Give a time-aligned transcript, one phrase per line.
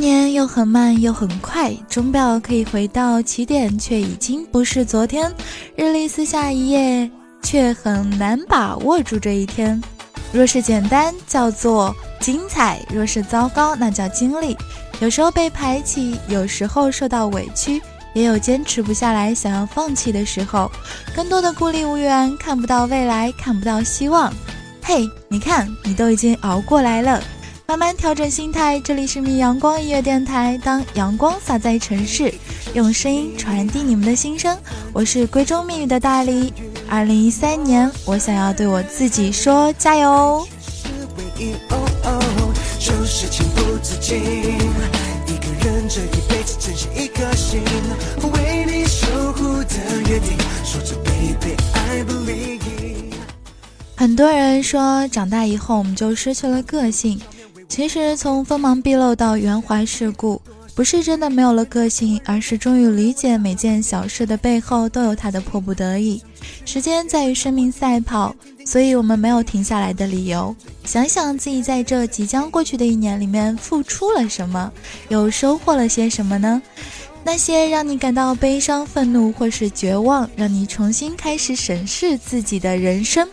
[0.00, 5.30] 年又很慢又很快，钟表可以回到起点，却已经不是昨天。
[5.76, 7.08] 日历撕下一页，
[7.42, 9.80] 却很难把握住这一天。
[10.32, 14.56] 若是简单，叫做精彩；若是糟糕，那叫经历。
[15.00, 17.82] 有时候被排挤，有时候受到委屈，
[18.14, 20.70] 也有坚持不下来、想要放弃的时候。
[21.14, 24.32] 更多的孤立无援，看不到未来，看不到希望。
[24.82, 27.22] 嘿，你看，你都已经熬过来了。
[27.70, 30.58] 慢慢调整心态，这里是米阳光音乐电台。
[30.64, 32.34] 当阳光洒在城市，
[32.74, 34.58] 用声音传递你们的心声。
[34.92, 36.52] 我是闺中密语的大黎。
[36.88, 40.44] 二零一三年，我想要对我自己说加油。
[53.94, 57.20] 很多人说，长大以后我们就失去了个性。
[57.70, 60.42] 其实，从锋芒毕露到圆滑世故，
[60.74, 66.20] 不是真的没有了个性，而是终于理解每件小事的背后都有它的迫不得已。
[66.64, 68.34] 时间在与生命赛跑，
[68.66, 70.54] 所以我们没有停下来的理由。
[70.84, 74.70] 想想自己在这即将过去的一年里面付出了什么，
[75.08, 76.60] 又收获了些什么呢？
[77.22, 83.28] 那些让你感到悲伤、愤怒或是绝望，让你重新开始审视自己的人生。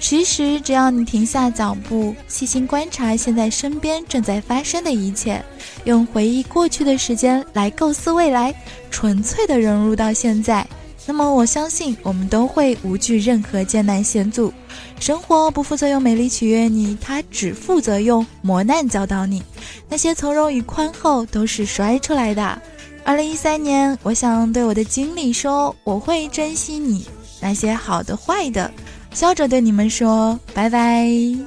[0.00, 5.44] 其实，只要你停下脚步，细心观察现在身边正在发生的一切，
[5.84, 8.52] 用回忆过去的时间来构思未来，
[8.90, 10.66] 纯粹的融入到现在，
[11.06, 14.52] 那么我相信我们都会无惧任何艰难险阻。
[14.98, 19.42] 生活不负责用美丽取悦你，它只负责用磨难教导你。
[19.88, 22.60] 那些从容与宽厚都是摔出来的。
[23.04, 27.06] 二零一三年，我想对我的经历说，我会珍惜你
[27.40, 28.70] 那些好的、坏的。
[29.12, 31.02] 笑着对你们说拜拜。
[31.02, 31.40] 为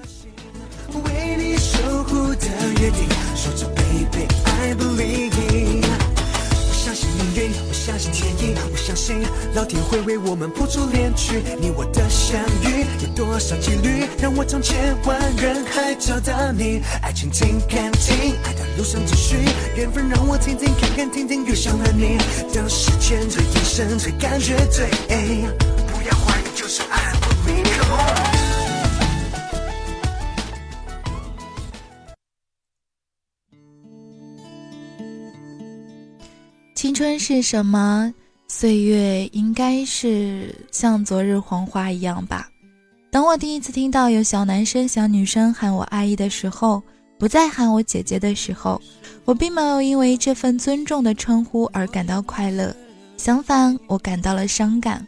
[1.37, 2.47] 你守护的
[2.79, 5.31] 约定，说着 baby I believe。
[6.67, 9.23] 我相信命运，我相信天意，我相信
[9.55, 11.41] 老天会为我们谱出恋曲。
[11.59, 16.81] 你我的相遇，有多少几率让我从千万人海找到你？
[17.01, 19.37] 爱情听看听，爱的路上继续，
[19.75, 22.17] 缘分让我听听看看听听，遇上了你
[22.53, 25.72] 的时间最眼神最感觉对，不要怀疑，就是爱。
[36.75, 38.13] 青春是什么？
[38.49, 42.49] 岁月应该是像昨日黄花一样吧。
[43.09, 46.83] 当我第一次听到有小男生、小女生喊我阿姨的时候，
[47.17, 48.79] 不再喊我姐姐的时候，
[49.23, 52.75] 我并没有因为这份尊重的称呼而感到快乐，
[53.17, 55.07] 相反，我感到了伤感。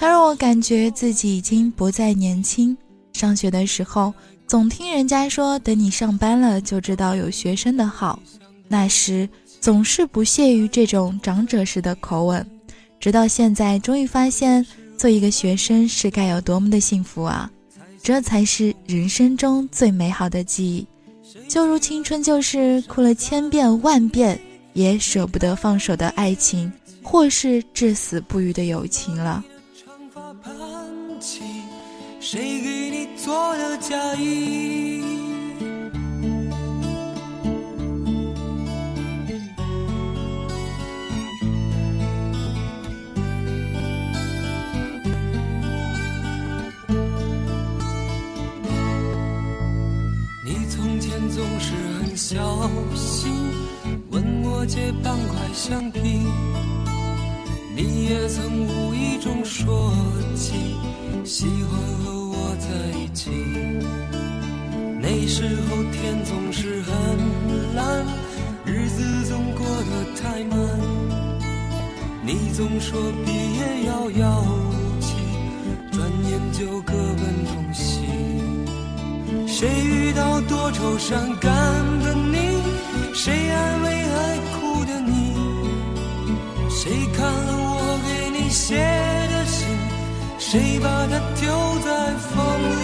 [0.00, 2.74] 它让我感觉自己已经不再年轻。
[3.12, 4.14] 上学的时候，
[4.46, 8.18] 总听人家说，等你上班了就知道有学生的好。
[8.66, 9.28] 那时。
[9.60, 12.50] 总是不屑于这种长者式的口吻，
[12.98, 14.66] 直到现在，终于发现
[14.96, 17.50] 做一个学生是该有多么的幸福啊！
[18.02, 20.86] 这才是人生中最美好的记忆，
[21.46, 24.40] 就如青春就是哭了千遍万遍
[24.72, 26.72] 也舍不得放手的爱情，
[27.02, 29.44] 或是至死不渝的友情了。
[32.32, 35.02] 谁给你做的嫁衣？
[50.46, 53.32] 你从前总是很小心
[54.12, 56.00] 问我借半块橡皮，
[57.74, 59.92] 你也曾无意中说
[60.36, 60.76] 起
[61.24, 61.70] 喜欢
[62.04, 62.66] 和我在
[62.98, 63.30] 一起。
[64.98, 66.92] 那时候天总是很
[67.74, 68.06] 蓝，
[68.64, 70.58] 日子总过得太慢。
[72.22, 75.14] 你总说毕业遥遥无期，
[75.92, 78.00] 转眼就各奔东西。
[79.46, 81.50] 谁遇到多愁善感
[82.02, 82.62] 的你？
[83.14, 85.34] 谁安慰爱哭的你？
[86.70, 88.99] 谁看了我给你写？
[90.50, 91.48] 谁把它丢
[91.78, 92.82] 在风里？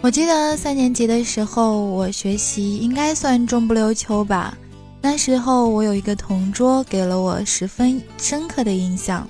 [0.00, 4.58] 我记得三年级的时候，我学习应该算中不溜秋吧。
[5.00, 9.24] 那时候我有一个同桌，给了我十分深刻的印象。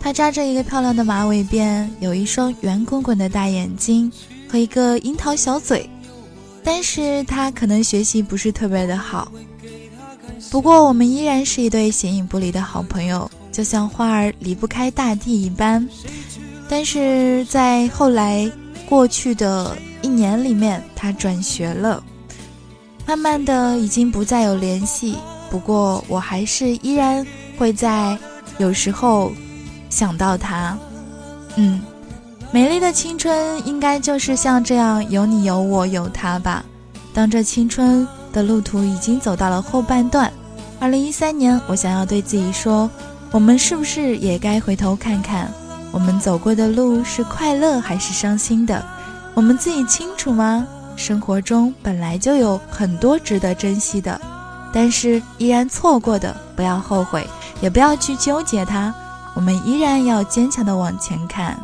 [0.00, 4.10] 他扎着一个漂亮的马尾辫，有一双圆滚滚的大眼睛。
[4.48, 5.88] 和一个樱桃小嘴，
[6.64, 9.30] 但是他可能学习不是特别的好。
[10.50, 15.88] 不过我们依然是一对形影不离的好朋友，就像花儿离不开大地一般。
[16.68, 18.50] 但是在后来
[18.88, 22.02] 过去的一年里面，他转学了，
[23.06, 25.16] 慢慢的已经不再有联系。
[25.50, 27.24] 不过我还是依然
[27.56, 28.18] 会在
[28.58, 29.32] 有时候
[29.88, 30.76] 想到他。
[31.56, 31.80] 嗯，
[32.52, 36.64] 美丽的青春应该就是像这样，有你有我有他吧。
[37.12, 40.32] 当这青春的路途已经走到了后半段，
[40.80, 42.88] 二零一三年，我想要对自己说，
[43.30, 45.52] 我们是不是也该回头看看，
[45.92, 48.82] 我们走过的路是快乐还是伤心的？
[49.34, 50.66] 我们自己清楚吗？
[50.96, 54.18] 生活中本来就有很多值得珍惜的，
[54.72, 57.28] 但是依然错过的，不要后悔，
[57.60, 58.92] 也不要去纠结它，
[59.34, 61.60] 我们依然要坚强的往前看。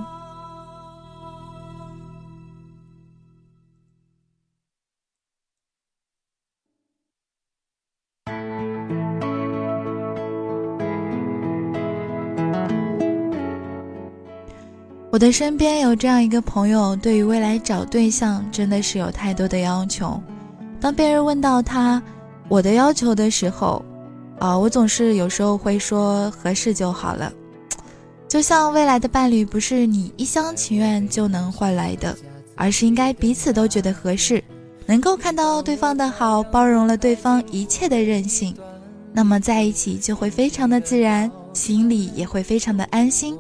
[15.17, 20.23] 我的身边有这样一个朋友，对于未来找对象真的是有太多的要求。
[20.79, 22.03] 当别人问到他
[22.49, 23.83] 我的要求的时候，
[24.39, 27.33] 啊，我总是有时候会说合适就好了。
[28.29, 32.15] 就像未来的伴侣不是你一厢情愿就能换来的，
[32.55, 34.45] 而是应该彼此都觉得合适，
[34.85, 38.55] 能够看到对方的好，包容了对方一切的任性，
[39.15, 43.35] 那么在一起就会非常的自然，心里也会非常的安心。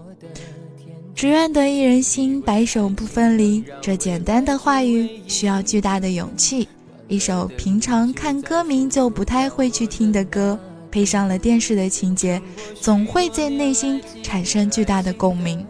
[1.17, 3.65] 只愿得一人心，白首不分离。
[3.81, 6.69] 这简单的话语需要巨大的勇气。
[7.09, 10.59] 一首平常看歌名就不太会去听的歌，
[10.91, 12.39] 配上了电视的情节，
[12.79, 15.65] 总会在内心产生巨大的共鸣。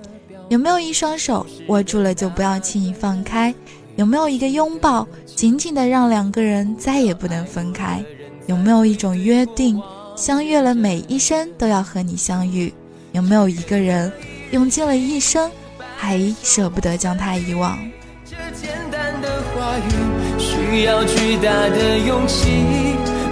[0.49, 3.55] 有没有一双手握住了就不要轻易放开？
[3.95, 8.05] 有没有一个拥抱，紧紧的让两个人再也不能分开？
[8.49, 9.81] 有没有一种约定，
[10.17, 12.75] 相约了每一生都要和你相遇？
[13.13, 14.13] 有没有一个人？
[14.51, 15.51] 用尽了一生，
[15.97, 17.79] 还舍不得将他遗忘。
[18.25, 22.49] 这简单的话语需要巨大的勇气，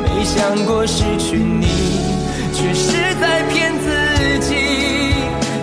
[0.03, 1.67] 没想过失去你，
[2.53, 4.55] 却是在骗自己。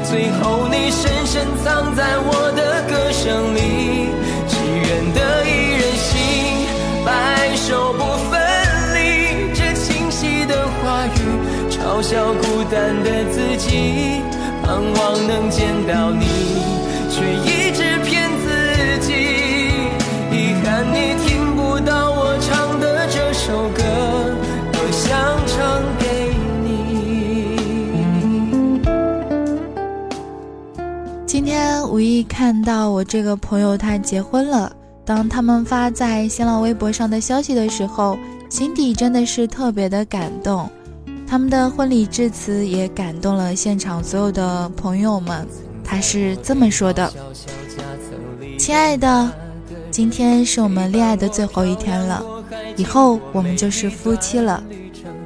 [0.09, 4.09] 最后你深深藏在我的歌声里，
[4.47, 6.19] 只愿得一人心，
[7.05, 7.99] 白首不
[8.29, 8.39] 分
[8.93, 9.53] 离。
[9.53, 11.09] 这清晰的话语
[11.69, 14.21] 嘲笑孤单的自己。
[14.63, 16.25] 盼望能见到你，
[17.09, 19.13] 却一直骗自己。
[20.31, 23.81] 遗憾你听不到我唱的这首歌，
[24.71, 25.11] 多想
[25.45, 26.71] 唱给你。
[31.25, 34.71] 今天无意看到我这个朋友他结婚了，
[35.03, 38.17] 当他们发在新浪微博上的消息的时候，
[38.49, 40.69] 心底真的是特别的感动。
[41.31, 45.47] 他们的婚礼致辞也感动了现场所有的朋友们。
[45.81, 47.09] 他是这么说的
[48.59, 49.31] ：“亲爱的，
[49.89, 52.21] 今天是我们恋爱的最后一天了，
[52.75, 54.61] 以后我们就是夫妻了。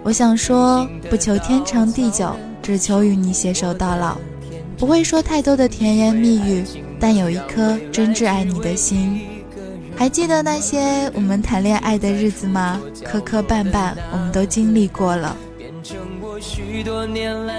[0.04, 4.16] 我想说，不求天长地久，只求与你携手到老。
[4.78, 6.64] 不会说太多的甜言蜜语，
[7.00, 9.22] 但有一颗真挚爱你的心。
[9.96, 12.80] 还记得那些我们谈恋爱的日子吗？
[13.04, 15.36] 磕磕绊绊，我们都经历过了。”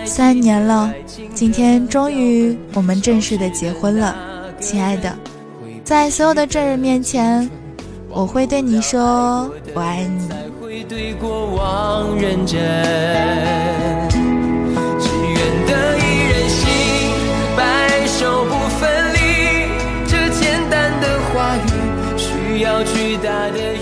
[0.05, 0.93] 三年了，
[1.35, 4.17] 今天终于我们正式的结婚了，
[4.61, 5.17] 亲爱的，
[5.85, 7.51] 在所有的证人面前，
[8.09, 10.29] 我会对你说我爱你。
[14.99, 16.65] 只愿得一人心，
[17.57, 17.61] 白
[18.07, 19.19] 首不分离。
[20.07, 21.59] 这简单的话语，
[22.17, 23.76] 需要巨大的。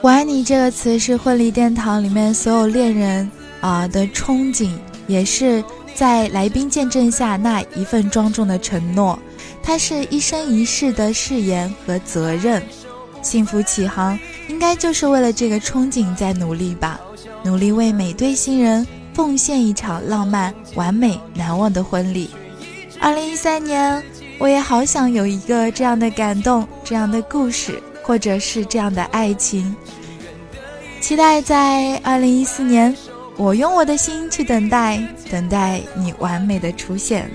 [0.00, 3.28] 我爱你这个词是婚礼殿堂里面所有恋人
[3.60, 4.70] 啊的憧憬，
[5.08, 5.62] 也是
[5.92, 9.18] 在来宾见证下那一份庄重的承诺。
[9.60, 12.62] 它是一生一世的誓言和责任。
[13.22, 17.00] 幸福启航应该就是为了这个憧憬在努力吧，
[17.42, 22.30] 努力为每对新人奉献一场浪漫、完美、难忘的婚礼。
[23.00, 24.00] 二零一三年，
[24.38, 27.82] 我也好想有一个这样的感动，这样的故事。
[28.08, 29.76] 或者是这样的爱情，
[30.98, 32.96] 期待在二零一四年，
[33.36, 34.98] 我用我的心去等待，
[35.30, 37.30] 等待你完美的出现。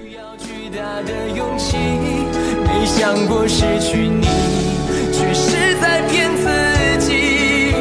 [2.66, 4.26] 没想过失去你，
[5.14, 6.50] 却是在骗自
[7.06, 7.76] 己。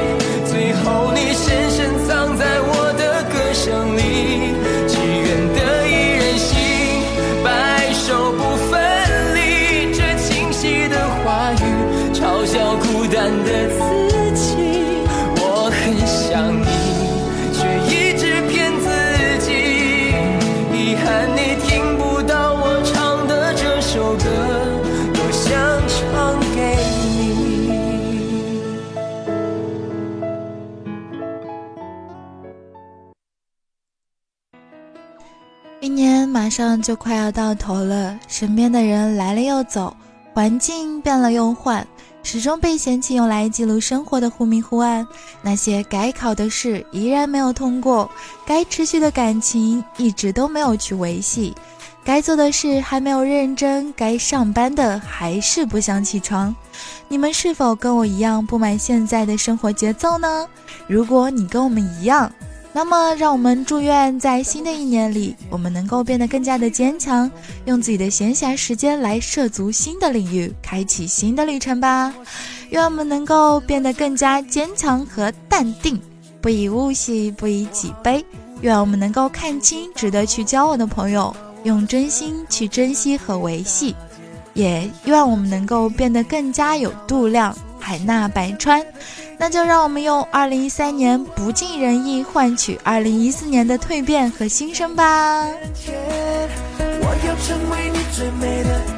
[0.44, 4.52] 最后你深深藏在我的歌声里，
[36.52, 39.97] 上就快要到头了，身边的人来了又走，
[40.35, 41.85] 环境变了又换，
[42.23, 45.06] 始终被嫌弃用来记录生活的忽明忽暗。
[45.40, 48.11] 那些该考的试依然没有通过，
[48.44, 51.54] 该持续的感情一直都没有去维系，
[52.04, 56.54] 该做的事还没有认真，该上班的还是不想起床。
[57.09, 60.47] 你们是否跟我一样不满现在的生活节奏呢？
[60.87, 62.30] 如果你跟我们一样，
[62.75, 67.31] 那么，让我们祝愿在新的一年里，我们能够变得更加的坚强，
[67.67, 72.14] 用自己的闲暇时间来涉足新的领域，开启新的旅程吧。
[72.71, 76.00] 愿我们能够变得更加坚强和淡定，
[76.41, 78.25] 不以物喜，不以己悲。
[78.62, 83.95] 愿我们能够看清值得去交往的朋友，用真心去珍惜和维系。
[84.55, 88.83] 也愿我们能够变得更加有度量，海纳百川。
[89.38, 95.46] 那就让我们用二零一三年不尽人意换取二零一四年的蜕变和新生吧。
[97.04, 98.91] 我要成为你最美的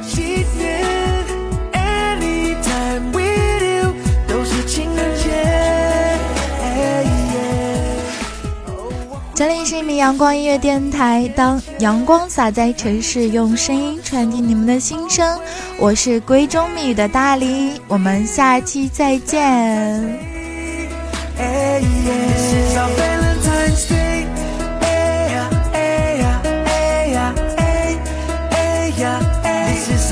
[9.75, 15.37] 是一名阳光音乐电台，当阳光洒在城市，用声音传递你们的心声。
[15.77, 20.01] 我是闺中米的大黎，我们下期再见。
[29.43, 30.11] This is